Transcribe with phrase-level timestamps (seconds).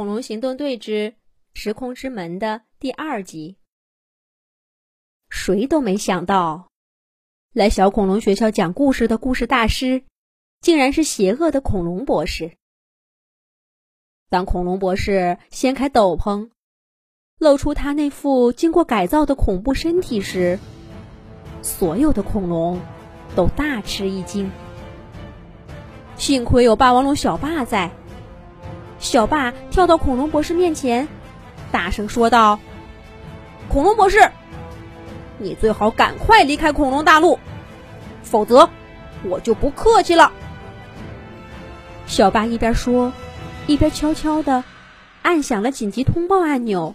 [0.00, 1.14] 恐龙行动队之
[1.52, 3.58] 时空之门》的第二集。
[5.28, 6.70] 谁都没想到，
[7.52, 10.04] 来小恐龙学校讲故事的故事大师，
[10.62, 12.52] 竟然是邪恶的恐龙博士。
[14.30, 16.48] 当恐龙博士掀开斗篷，
[17.36, 20.58] 露出他那副经过改造的恐怖身体时，
[21.60, 22.80] 所有的恐龙
[23.36, 24.50] 都大吃一惊。
[26.16, 27.90] 幸亏有霸王龙小霸在。
[29.00, 31.08] 小霸跳到恐龙博士面前，
[31.72, 32.60] 大声说道
[33.68, 34.30] ：“恐龙博士，
[35.38, 37.38] 你最好赶快离开恐龙大陆，
[38.22, 38.68] 否则
[39.24, 40.32] 我就不客气了。”
[42.06, 43.12] 小霸一边说，
[43.66, 44.64] 一边悄悄的
[45.22, 46.94] 按响了紧急通报按钮，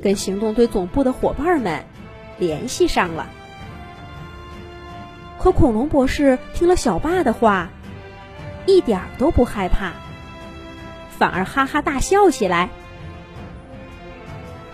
[0.00, 1.84] 跟行动队总部的伙伴们
[2.38, 3.28] 联系上了。
[5.40, 7.70] 可恐龙博士听了小霸的话，
[8.64, 9.92] 一点都不害怕。
[11.18, 12.68] 反而哈哈大笑起来，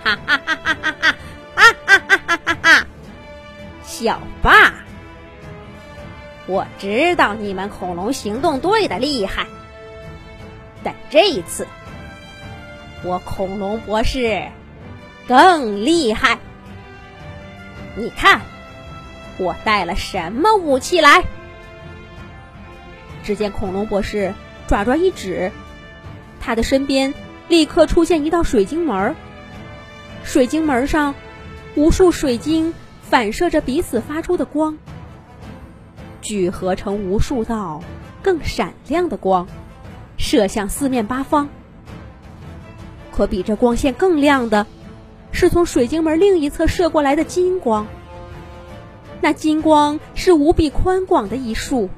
[0.05, 1.17] 哈哈哈哈哈哈！
[1.56, 2.86] 哈哈哈哈哈哈！
[3.83, 4.75] 小霸，
[6.47, 9.47] 我知道你们恐龙行动队的厉害，
[10.83, 11.67] 但这一次，
[13.03, 14.48] 我恐龙博士
[15.27, 16.39] 更厉害。
[17.97, 18.42] 你看，
[19.39, 21.25] 我带了什么武器来？
[23.23, 24.34] 只见恐龙博士
[24.67, 25.51] 爪爪一指。
[26.45, 27.14] 他的身边
[27.48, 29.17] 立刻出现一道水晶门
[30.25, 31.14] 水晶门上
[31.75, 34.77] 无数水晶反射着彼此发出的光，
[36.20, 37.83] 聚合成无数道
[38.23, 39.48] 更闪亮的光，
[40.19, 41.48] 射向四面八方。
[43.11, 44.67] 可比这光线更亮的，
[45.33, 47.86] 是从水晶门另一侧射过来的金光。
[49.23, 51.89] 那金光是无比宽广的一束。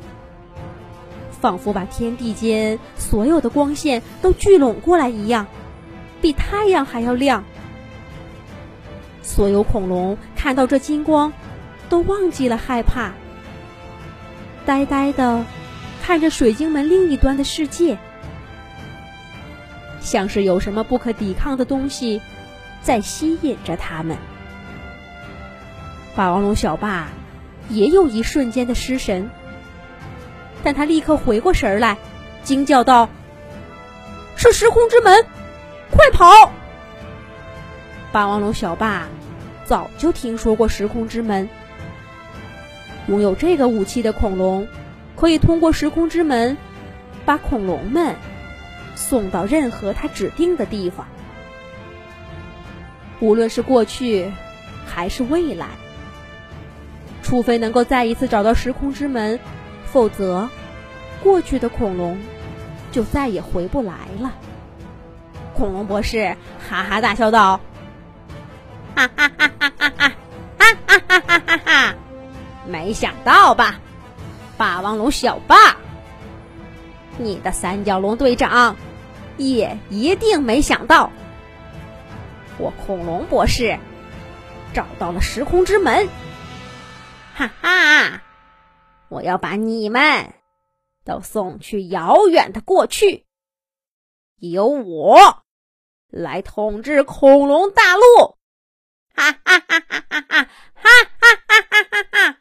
[1.41, 5.47] 仿佛把天地间所有的光线都聚拢过来一样，
[6.21, 7.45] 比太阳还要亮。
[9.23, 11.33] 所有恐龙看到这金光，
[11.89, 13.13] 都忘记了害怕，
[14.65, 15.45] 呆呆的
[16.03, 17.99] 看着水晶门另一端的世界，
[20.01, 22.21] 像是有什么不可抵抗的东西
[22.83, 24.17] 在吸引着他们。
[26.15, 27.09] 霸王龙小霸
[27.69, 29.29] 也有一瞬间的失神。
[30.67, 31.97] 但他立刻回过神来，
[32.43, 33.09] 惊叫道
[34.35, 35.25] ：“是时空之门，
[35.93, 36.51] 快跑！”
[38.11, 39.07] 霸王龙小霸
[39.65, 41.49] 早就听说过时空之门，
[43.07, 44.67] 拥有这个武器的恐龙
[45.15, 46.57] 可以通过时空之门
[47.25, 48.17] 把恐龙们
[48.97, 51.07] 送到任何他指定的地方，
[53.21, 54.33] 无论是过去
[54.85, 55.69] 还是未来，
[57.23, 59.39] 除非能够再一次找到时空之门。
[59.97, 60.51] 否则，
[61.23, 62.19] 过去的恐龙
[62.93, 64.35] 就再也回不来了。
[65.55, 66.37] 恐龙博士
[66.69, 67.63] 哈哈大笑道
[68.95, 70.13] ：“哈哈哈哈哈哈！
[70.59, 71.95] 哈哈哈哈哈！
[72.67, 73.81] 没想到吧，
[74.59, 75.79] 霸王龙小霸，
[77.17, 78.77] 你的三角龙队长
[79.39, 81.11] 也一定没想到，
[82.59, 83.79] 我恐龙博士
[84.75, 86.07] 找到了时空之门。
[87.35, 88.21] 哈哈！”
[89.09, 90.35] 我要把你们
[91.05, 93.25] 都送去遥远的过去，
[94.37, 95.45] 由我
[96.09, 98.37] 来统治恐龙大陆！
[99.15, 100.49] 哈哈哈哈哈哈！
[100.75, 102.03] 哈哈哈哈哈
[102.33, 102.39] 哈！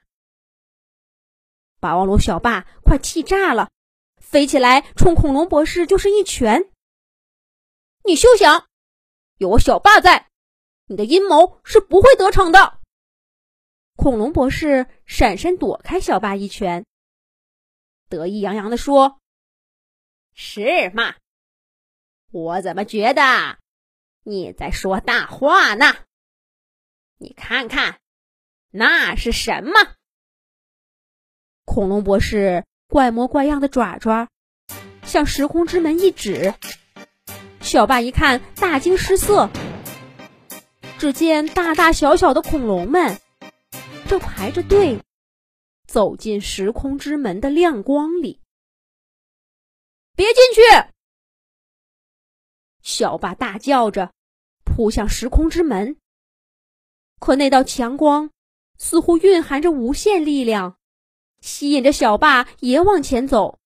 [1.80, 3.70] 霸王龙小霸快气炸了，
[4.18, 6.72] 飞起来冲恐龙博士就是一拳。
[8.04, 8.68] 你休想！
[9.38, 10.30] 有我小霸在，
[10.88, 12.80] 你的阴谋是不会得逞的。
[13.96, 16.86] 恐龙博士闪身躲开小霸一拳，
[18.10, 19.20] 得意洋洋地说
[20.36, 21.16] ：“是吗？
[22.32, 23.58] 我怎么觉得
[24.24, 25.96] 你在说大话呢？
[27.18, 28.00] 你看看，
[28.70, 29.72] 那是什么？”
[31.64, 34.28] 恐龙博士怪模怪样的爪爪
[35.04, 36.54] 向时空之门一指，
[37.62, 39.50] 小霸一看，大惊失色。
[41.00, 43.20] 只见大大小小的恐龙们。
[44.08, 45.02] 正排着队
[45.88, 48.40] 走进时空之门的亮光里，
[50.16, 50.62] 别进去！
[52.82, 54.14] 小霸大叫着
[54.64, 55.98] 扑向时空之门，
[57.20, 58.30] 可那道强光
[58.78, 60.78] 似乎蕴含着无限力量，
[61.42, 63.60] 吸引着小霸也往前走。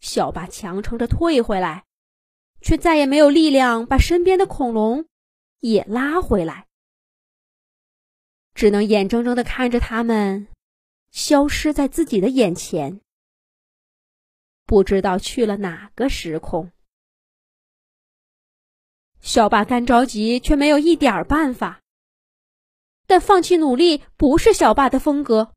[0.00, 1.84] 小霸强撑着退回来，
[2.60, 5.06] 却再也没有力量把身边的恐龙
[5.60, 6.66] 也拉回来。
[8.54, 10.48] 只能眼睁睁的看着他们
[11.10, 13.00] 消失在自己的眼前，
[14.64, 16.70] 不知道去了哪个时空。
[19.20, 21.80] 小霸干着急，却没有一点办法。
[23.06, 25.52] 但放弃努力不是小霸的风格。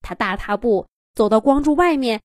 [0.00, 2.22] 他大踏步走到光柱外面，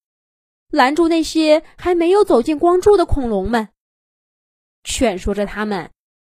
[0.69, 3.69] 拦住那些还没有走进光柱的恐龙们，
[4.83, 5.91] 劝说着他们，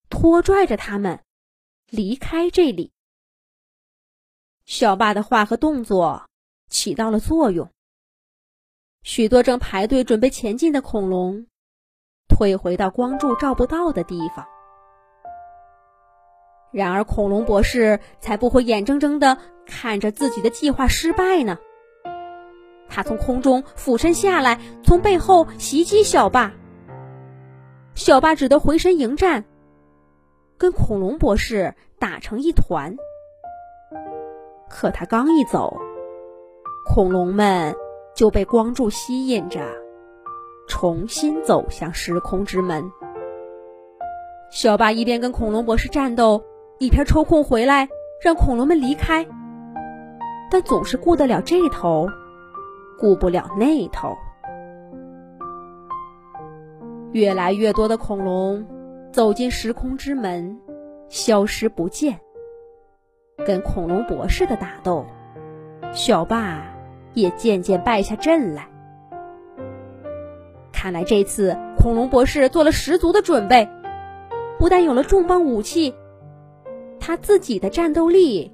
[0.09, 1.23] 拖拽着他们
[1.95, 2.91] 离开这里。
[4.67, 6.27] 小霸的话和动作
[6.69, 7.71] 起到了作用，
[9.03, 11.47] 许多正排队准备前进的恐龙
[12.29, 14.45] 退回到光柱照不到的地方。
[16.73, 21.57] 然而，恐龙博士才不会眼睁睁的看着自己的计划失败呢。
[22.89, 26.53] 他从空中俯身下来，从背后袭击小霸。
[27.95, 29.45] 小霸只得回身迎战，
[30.59, 32.97] 跟恐龙博士打成一团。
[34.69, 35.77] 可他刚一走，
[36.89, 37.75] 恐龙们
[38.15, 39.61] 就被光柱吸引着，
[40.69, 42.91] 重新走向时空之门。
[44.51, 46.45] 小霸一边跟恐龙博士战斗。
[46.81, 47.89] 一边抽空回来
[48.21, 49.25] 让恐龙们离开，
[50.51, 52.09] 但总是顾得了这头，
[52.99, 54.13] 顾不了那头。
[57.13, 58.67] 越来越多的恐龙
[59.15, 60.59] 走进时空之门，
[61.09, 62.19] 消失不见。
[63.47, 65.07] 跟恐龙博士的打斗，
[65.93, 66.67] 小霸
[67.13, 68.69] 也渐渐败下阵来。
[70.73, 73.69] 看来这次恐龙博士做了十足的准备，
[74.59, 75.95] 不但有了重磅武器。
[76.99, 78.53] 他自己的战斗力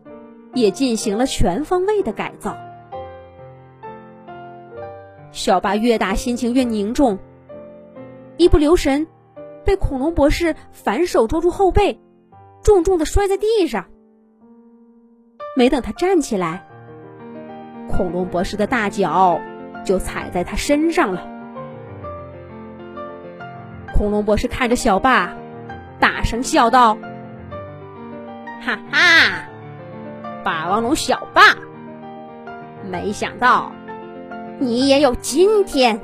[0.53, 2.55] 也进行了全方位的改造。
[5.33, 7.19] 小巴越打心情越凝重，
[8.37, 9.07] 一不留神
[9.65, 12.01] 被恐龙博士反手捉住后背，
[12.63, 13.87] 重重的摔在地上。
[15.57, 16.67] 没等他站起来，
[17.89, 19.41] 恐龙博士的大脚
[19.85, 21.27] 就踩在他身上了。
[23.95, 25.35] 恐龙博士看着小霸，
[25.99, 26.97] 大声笑道。
[28.63, 29.49] 哈哈，
[30.45, 31.57] 霸王龙小霸，
[32.91, 33.73] 没想到
[34.59, 36.01] 你也有今天。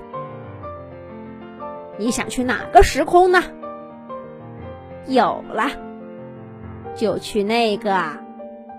[1.99, 3.43] 你想去哪个时空呢？
[5.07, 5.71] 有了，
[6.95, 7.97] 就去那个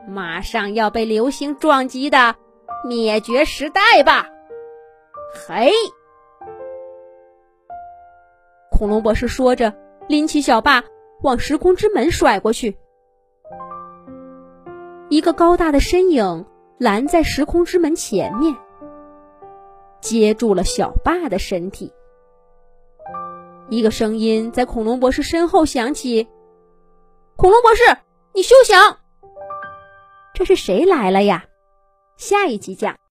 [0.08, 2.36] 马上要被流星撞击的
[2.84, 4.28] 灭绝时代吧。
[5.48, 5.72] 嘿，
[8.72, 9.74] 恐龙博士说着，
[10.08, 10.84] 拎起小霸
[11.24, 12.78] 往时空之门甩过去。
[15.10, 16.46] 一个高大的身影
[16.78, 18.54] 拦在时空之门前面，
[20.02, 21.94] 接住了小霸的身体。
[23.69, 26.28] 一个声音在恐龙博士身后响起
[27.38, 27.98] ：“恐龙博士，
[28.34, 29.00] 你休想！”
[30.36, 31.46] 这是谁来了呀？
[32.18, 32.98] 下一集讲。